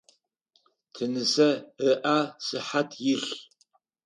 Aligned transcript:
Тинысэ 0.93 1.49
ыӏэ 1.89 2.19
сыхьат 2.45 2.89
илъ. 3.11 3.31